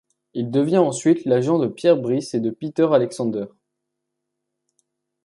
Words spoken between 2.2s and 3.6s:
et de Peter Alexander.